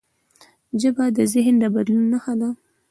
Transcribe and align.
ژبه 0.81 1.05
د 1.17 1.19
ذهن 1.33 1.55
د 1.61 1.63
بدلون 1.75 2.05
نښه 2.13 2.33
ده. 2.39 2.49